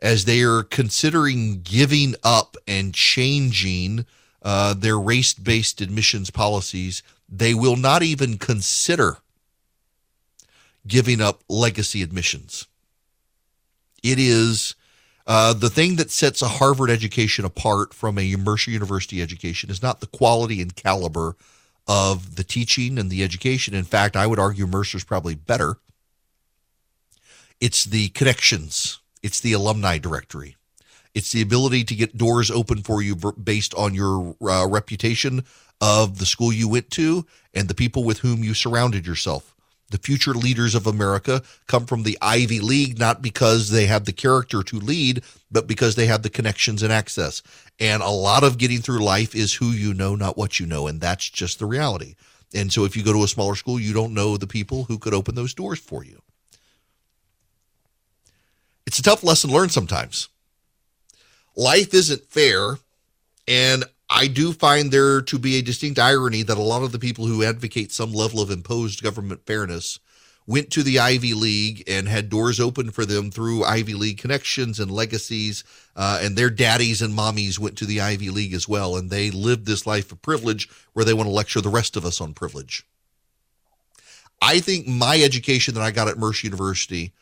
[0.00, 4.06] as they are considering giving up and changing
[4.42, 9.18] uh, their race based admissions policies, they will not even consider
[10.86, 12.66] giving up legacy admissions.
[14.02, 14.74] It is
[15.26, 19.82] uh, the thing that sets a Harvard education apart from a Mercer University education is
[19.82, 21.36] not the quality and caliber
[21.86, 23.74] of the teaching and the education.
[23.74, 25.76] In fact, I would argue Mercer's probably better.
[27.60, 30.56] It's the connections it's the alumni directory.
[31.14, 35.44] It's the ability to get doors open for you based on your uh, reputation
[35.80, 39.53] of the school you went to and the people with whom you surrounded yourself.
[39.90, 44.12] The future leaders of America come from the Ivy League, not because they have the
[44.12, 47.42] character to lead, but because they have the connections and access.
[47.78, 50.86] And a lot of getting through life is who you know, not what you know.
[50.86, 52.14] And that's just the reality.
[52.54, 54.98] And so if you go to a smaller school, you don't know the people who
[54.98, 56.22] could open those doors for you.
[58.86, 60.28] It's a tough lesson learned sometimes.
[61.56, 62.78] Life isn't fair.
[63.46, 63.84] And
[64.16, 67.26] I do find there to be a distinct irony that a lot of the people
[67.26, 69.98] who advocate some level of imposed government fairness
[70.46, 74.78] went to the Ivy League and had doors open for them through Ivy League connections
[74.78, 75.64] and legacies.
[75.96, 78.96] Uh, and their daddies and mommies went to the Ivy League as well.
[78.96, 82.04] And they lived this life of privilege where they want to lecture the rest of
[82.04, 82.86] us on privilege.
[84.40, 87.12] I think my education that I got at Mercer University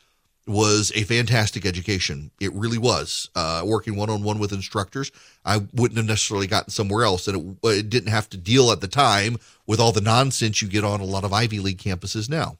[0.46, 2.30] was a fantastic education.
[2.40, 3.30] It really was.
[3.34, 5.12] Uh, working one on one with instructors,
[5.44, 8.80] I wouldn't have necessarily gotten somewhere else, and it, it, didn't have to deal at
[8.80, 12.28] the time with all the nonsense you get on a lot of Ivy League campuses
[12.28, 12.58] now.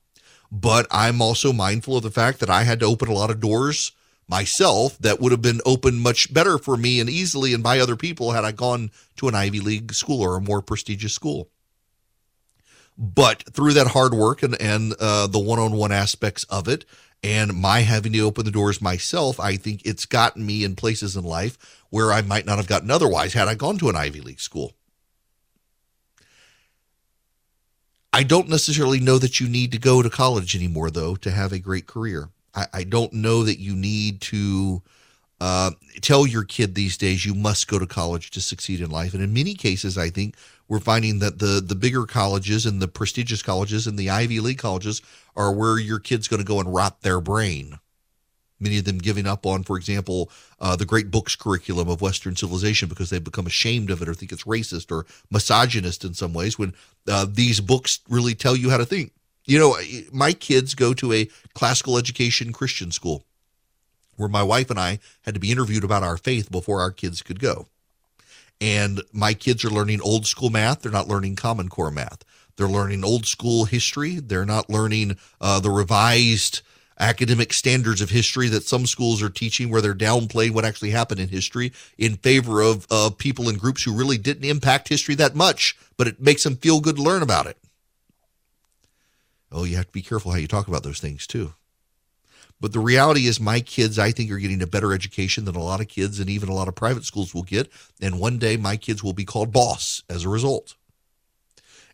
[0.51, 3.41] But I'm also mindful of the fact that I had to open a lot of
[3.41, 3.93] doors
[4.29, 7.97] myself that would have been opened much better for me and easily and by other
[7.97, 11.49] people had I gone to an Ivy League school or a more prestigious school.
[12.99, 16.85] But through that hard work and, and uh, the one on one aspects of it,
[17.23, 21.17] and my having to open the doors myself, I think it's gotten me in places
[21.17, 21.57] in life
[21.91, 24.75] where I might not have gotten otherwise had I gone to an Ivy League school.
[28.13, 31.53] I don't necessarily know that you need to go to college anymore, though, to have
[31.53, 32.29] a great career.
[32.55, 34.83] I, I don't know that you need to
[35.43, 39.13] uh, tell your kid these days you must go to college to succeed in life.
[39.13, 40.37] And in many cases, I think
[40.69, 44.59] we're finding that the the bigger colleges and the prestigious colleges and the Ivy League
[44.59, 45.03] colleges
[45.35, 47.81] are where your kid's going to go and rot their brain
[48.61, 52.37] many of them giving up on, for example, uh, the great books curriculum of Western
[52.37, 56.33] civilization because they've become ashamed of it or think it's racist or misogynist in some
[56.33, 56.73] ways when
[57.09, 59.11] uh, these books really tell you how to think.
[59.47, 59.77] You know,
[60.13, 63.25] my kids go to a classical education Christian school
[64.17, 67.23] where my wife and I had to be interviewed about our faith before our kids
[67.23, 67.69] could go.
[68.61, 72.25] And my kids are learning old school math, they're not learning Common Core math.
[72.57, 74.17] They're learning old school history.
[74.17, 76.61] They're not learning uh, the revised
[77.01, 81.19] academic standards of history that some schools are teaching where they're downplaying what actually happened
[81.19, 85.35] in history in favor of uh, people and groups who really didn't impact history that
[85.35, 87.57] much, but it makes them feel good to learn about it.
[89.51, 91.55] Oh, you have to be careful how you talk about those things too.
[92.63, 95.63] But the reality is, my kids, I think, are getting a better education than a
[95.63, 97.71] lot of kids and even a lot of private schools will get.
[98.01, 100.77] And one day, my kids will be called boss as a result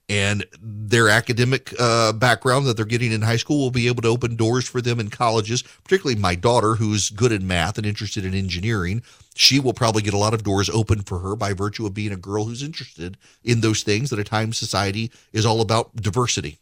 [0.09, 4.09] and their academic uh, background that they're getting in high school will be able to
[4.09, 8.25] open doors for them in colleges, particularly my daughter, who's good in math and interested
[8.25, 9.03] in engineering.
[9.35, 12.13] She will probably get a lot of doors open for her by virtue of being
[12.13, 16.59] a girl who's interested in those things that a time society is all about diversity.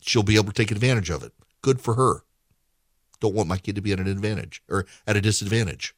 [0.00, 1.32] She'll be able to take advantage of it.
[1.62, 2.22] Good for her.
[3.20, 5.94] Don't want my kid to be at an advantage or at a disadvantage.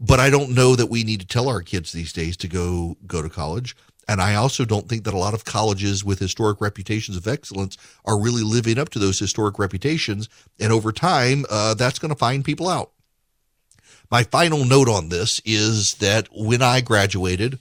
[0.00, 2.96] But I don't know that we need to tell our kids these days to go
[3.06, 3.76] go to college.
[4.08, 7.76] And I also don't think that a lot of colleges with historic reputations of excellence
[8.06, 10.30] are really living up to those historic reputations.
[10.58, 12.92] And over time, uh, that's going to find people out.
[14.10, 17.58] My final note on this is that when I graduated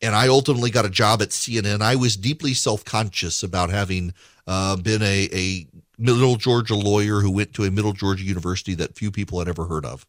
[0.00, 4.14] and I ultimately got a job at CNN, I was deeply self conscious about having
[4.46, 5.66] uh, been a, a
[5.98, 9.66] middle Georgia lawyer who went to a middle Georgia university that few people had ever
[9.66, 10.06] heard of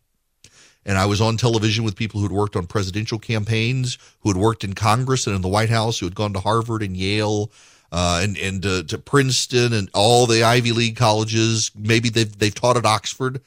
[0.85, 4.37] and I was on television with people who had worked on presidential campaigns, who had
[4.37, 7.51] worked in Congress and in the White House, who had gone to Harvard and Yale,
[7.91, 11.71] uh, and and uh, to Princeton and all the Ivy League colleges.
[11.75, 13.41] Maybe they've they've taught at Oxford,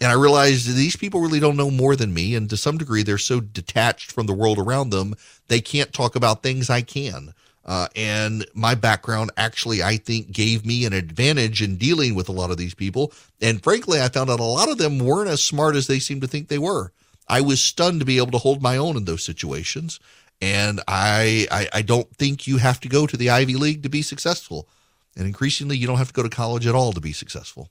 [0.00, 3.02] and I realized these people really don't know more than me, and to some degree,
[3.02, 5.14] they're so detached from the world around them
[5.48, 7.34] they can't talk about things I can.
[7.68, 12.32] Uh, and my background actually, I think, gave me an advantage in dealing with a
[12.32, 13.12] lot of these people.
[13.42, 16.22] And frankly, I found out a lot of them weren't as smart as they seemed
[16.22, 16.92] to think they were.
[17.28, 20.00] I was stunned to be able to hold my own in those situations.
[20.40, 23.90] And I, I, I don't think you have to go to the Ivy League to
[23.90, 24.66] be successful.
[25.14, 27.68] And increasingly, you don't have to go to college at all to be successful.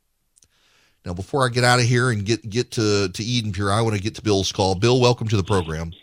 [1.06, 3.82] Now, before I get out of here and get get to to Eden Pure, I
[3.82, 4.76] want to get to Bill's call.
[4.76, 5.94] Bill, welcome to the program.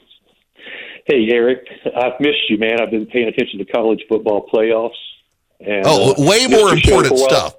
[1.06, 2.80] Hey, Erick, I've missed you, man.
[2.80, 4.92] I've been paying attention to college football playoffs.
[5.60, 7.56] And, oh, uh, way more important stuff.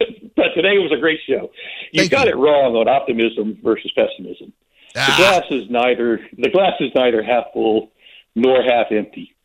[0.36, 1.50] but today was a great show.
[1.92, 2.32] You Thank got you.
[2.32, 4.52] it wrong on optimism versus pessimism.
[4.96, 5.06] Ah.
[5.06, 7.92] The glass is neither the glass is neither half full
[8.34, 9.36] nor half empty.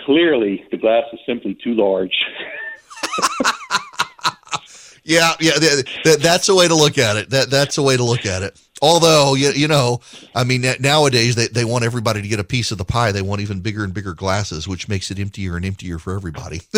[0.00, 2.24] Clearly, the glass is simply too large.
[5.04, 7.30] yeah, yeah, that, that's a way to look at it.
[7.30, 8.60] That that's a way to look at it.
[8.82, 10.00] Although, you, you know,
[10.34, 13.12] I mean, nowadays they, they want everybody to get a piece of the pie.
[13.12, 16.62] They want even bigger and bigger glasses, which makes it emptier and emptier for everybody.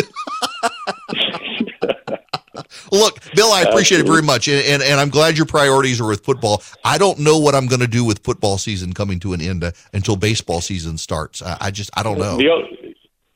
[2.93, 6.07] Look, Bill, I appreciate it very much, and, and, and I'm glad your priorities are
[6.07, 6.63] with football.
[6.85, 9.65] I don't know what I'm going to do with football season coming to an end
[9.65, 11.41] uh, until baseball season starts.
[11.43, 12.37] I, I just I don't know.
[12.37, 12.45] The,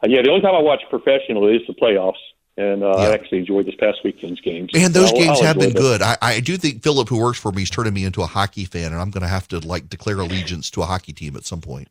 [0.07, 2.13] yeah, the only time I watch professional is the playoffs
[2.59, 3.05] and uh, yeah.
[3.05, 4.71] I actually enjoyed this past weekend's games.
[4.75, 5.81] And those I'll, games I'll have been them.
[5.81, 6.03] good.
[6.03, 8.65] I, I do think Philip, who works for me, is turning me into a hockey
[8.65, 11.45] fan, and I'm going to have to like declare allegiance to a hockey team at
[11.45, 11.89] some point.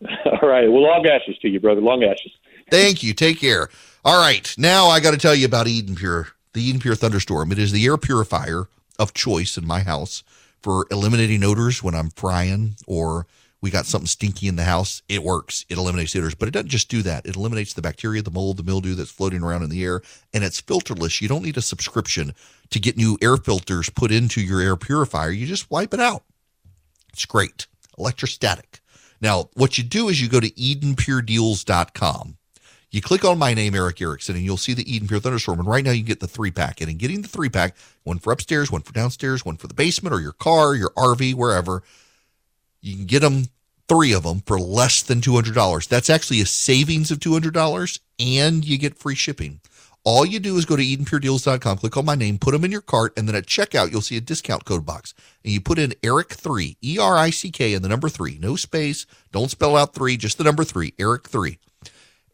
[0.42, 0.70] All right.
[0.70, 1.80] Well, long ashes to you, brother.
[1.80, 2.32] Long ashes.
[2.70, 3.14] Thank you.
[3.14, 3.68] Take care.
[4.04, 4.52] All right.
[4.58, 7.52] Now I got to tell you about Eden Pure, the Eden Pure Thunderstorm.
[7.52, 8.68] It is the air purifier
[8.98, 10.24] of choice in my house
[10.60, 13.26] for eliminating odors when I'm frying or
[13.64, 15.64] we got something stinky in the house, it works.
[15.70, 17.24] It eliminates odors, but it doesn't just do that.
[17.24, 20.02] It eliminates the bacteria, the mold, the mildew that's floating around in the air,
[20.34, 21.22] and it's filterless.
[21.22, 22.34] You don't need a subscription
[22.68, 25.30] to get new air filters put into your air purifier.
[25.30, 26.24] You just wipe it out.
[27.14, 27.66] It's great.
[27.96, 28.80] Electrostatic.
[29.18, 32.36] Now, what you do is you go to EdenPureDeals.com.
[32.90, 35.58] You click on my name, Erick Erickson, and you'll see the Eden Pure Thunderstorm.
[35.58, 36.82] And right now, you get the three pack.
[36.82, 39.74] And in getting the three pack, one for upstairs, one for downstairs, one for the
[39.74, 41.82] basement or your car, your RV, wherever,
[42.84, 43.44] you can get them
[43.88, 45.88] three of them for less than $200.
[45.88, 49.60] That's actually a savings of $200 and you get free shipping.
[50.06, 52.82] All you do is go to EdenPureDeals.com, click on my name, put them in your
[52.82, 55.14] cart, and then at checkout, you'll see a discount code box.
[55.42, 58.38] And you put in Erick3, E R I C K, and the number three.
[58.38, 59.06] No space.
[59.32, 61.56] Don't spell out three, just the number three, Erick3.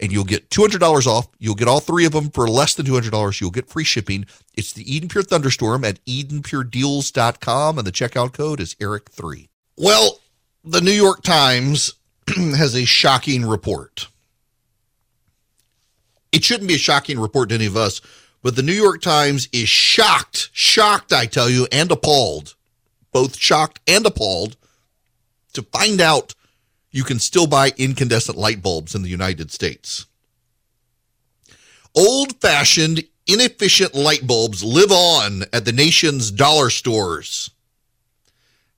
[0.00, 1.28] And you'll get $200 off.
[1.38, 3.40] You'll get all three of them for less than $200.
[3.40, 4.26] You'll get free shipping.
[4.54, 9.48] It's the Eden Pure Thunderstorm at EdenPureDeals.com, and the checkout code is Erick3.
[9.76, 10.18] Well,
[10.64, 11.94] the New York Times
[12.36, 14.08] has a shocking report.
[16.32, 18.00] It shouldn't be a shocking report to any of us,
[18.42, 22.54] but the New York Times is shocked, shocked, I tell you, and appalled,
[23.12, 24.56] both shocked and appalled
[25.54, 26.34] to find out
[26.90, 30.06] you can still buy incandescent light bulbs in the United States.
[31.94, 37.50] Old fashioned, inefficient light bulbs live on at the nation's dollar stores.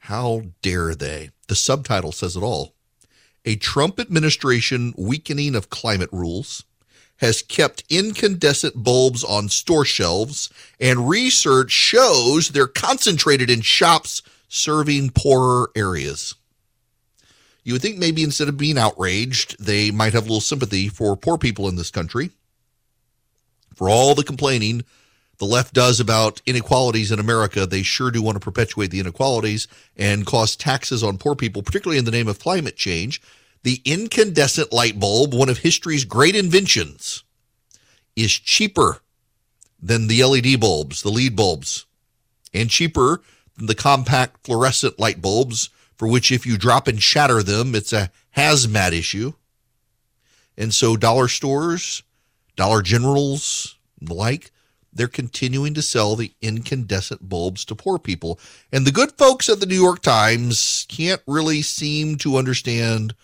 [0.07, 1.31] How dare they?
[1.47, 2.75] The subtitle says it all.
[3.45, 6.65] A Trump administration weakening of climate rules
[7.19, 10.51] has kept incandescent bulbs on store shelves,
[10.81, 16.35] and research shows they're concentrated in shops serving poorer areas.
[17.63, 21.17] You would think maybe instead of being outraged, they might have a little sympathy for
[21.17, 22.31] poor people in this country.
[23.77, 24.83] For all the complaining
[25.39, 29.67] the left does about inequalities in America, they sure do want to perpetuate the inequalities
[29.97, 33.21] and cost taxes on poor people, particularly in the name of climate change.
[33.63, 37.25] The incandescent light bulb, one of history's great inventions,
[38.15, 39.01] is cheaper
[39.81, 41.87] than the LED bulbs, the lead bulbs,
[42.55, 43.21] and cheaper
[43.57, 47.93] than the compact fluorescent light bulbs, for which if you drop and shatter them, it's
[47.93, 49.33] a hazmat issue.
[50.57, 52.03] And so dollar stores,
[52.57, 54.51] Dollar Generals, the like,
[54.93, 58.39] they're continuing to sell the incandescent bulbs to poor people.
[58.73, 63.15] And the good folks at the New York Times can't really seem to understand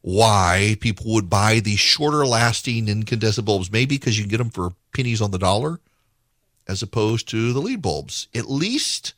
[0.00, 3.70] why people would buy these shorter lasting incandescent bulbs.
[3.70, 5.80] Maybe because you can get them for pennies on the dollar
[6.68, 8.28] as opposed to the lead bulbs.
[8.34, 9.14] At least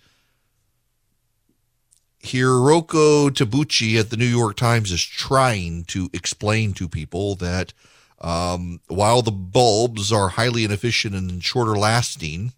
[2.22, 7.74] Hiroko Tabuchi at the New York Times is trying to explain to people that
[8.20, 12.52] um, while the bulbs are highly inefficient and shorter lasting,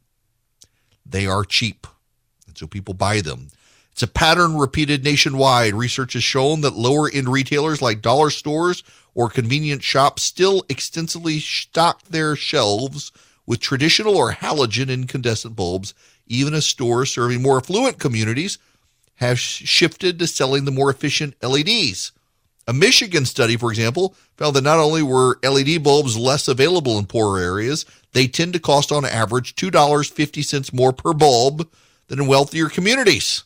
[1.04, 1.86] they are cheap.
[2.46, 3.48] And so people buy them.
[3.92, 5.74] It's a pattern repeated nationwide.
[5.74, 8.82] Research has shown that lower end retailers like dollar stores
[9.14, 13.11] or convenience shops still extensively stock their shelves
[13.46, 15.94] with traditional or halogen incandescent bulbs,
[16.26, 18.59] even as stores serving more affluent communities
[19.14, 22.12] have shifted to selling the more efficient LEDs.
[22.69, 27.07] A Michigan study, for example, found that not only were LED bulbs less available in
[27.07, 31.69] poorer areas, they tend to cost on average $2.50 more per bulb
[32.09, 33.45] than in wealthier communities.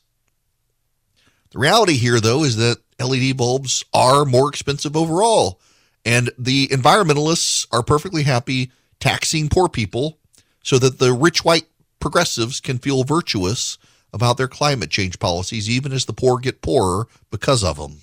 [1.51, 5.61] The reality here, though, is that LED bulbs are more expensive overall,
[6.05, 10.19] and the environmentalists are perfectly happy taxing poor people
[10.63, 11.67] so that the rich white
[11.99, 13.77] progressives can feel virtuous
[14.13, 17.99] about their climate change policies, even as the poor get poorer because of them.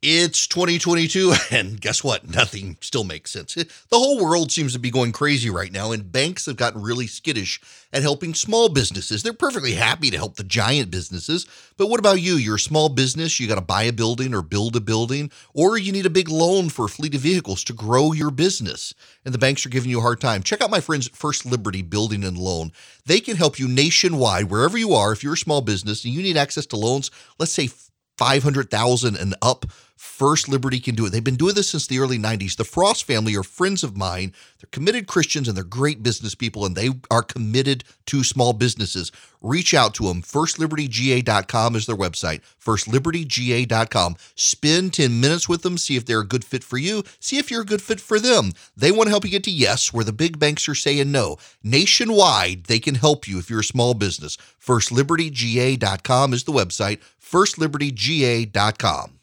[0.00, 2.30] It's 2022, and guess what?
[2.30, 3.54] Nothing still makes sense.
[3.54, 7.08] The whole world seems to be going crazy right now, and banks have gotten really
[7.08, 7.60] skittish
[7.92, 9.24] at helping small businesses.
[9.24, 12.34] They're perfectly happy to help the giant businesses, but what about you?
[12.34, 15.76] You're a small business, you got to buy a building or build a building, or
[15.76, 18.94] you need a big loan for a fleet of vehicles to grow your business,
[19.24, 20.44] and the banks are giving you a hard time.
[20.44, 22.70] Check out my friends at First Liberty Building and Loan.
[23.06, 25.10] They can help you nationwide, wherever you are.
[25.10, 27.68] If you're a small business and you need access to loans, let's say
[28.16, 29.66] 500,000 and up
[29.98, 31.10] First Liberty can do it.
[31.10, 32.54] They've been doing this since the early 90s.
[32.54, 34.32] The Frost family are friends of mine.
[34.60, 39.10] They're committed Christians and they're great business people, and they are committed to small businesses.
[39.40, 40.22] Reach out to them.
[40.22, 42.42] FirstLibertyGA.com is their website.
[42.64, 44.16] FirstLibertyGA.com.
[44.36, 45.76] Spend 10 minutes with them.
[45.76, 47.02] See if they're a good fit for you.
[47.18, 48.52] See if you're a good fit for them.
[48.76, 51.38] They want to help you get to yes, where the big banks are saying no.
[51.64, 54.36] Nationwide, they can help you if you're a small business.
[54.64, 57.00] FirstLibertyGA.com is the website.
[57.20, 59.17] FirstLibertyGA.com.